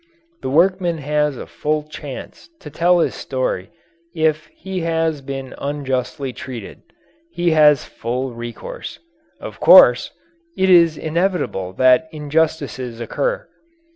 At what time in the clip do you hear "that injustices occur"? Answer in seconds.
11.73-13.47